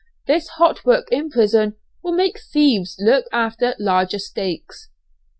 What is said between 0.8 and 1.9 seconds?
work in prison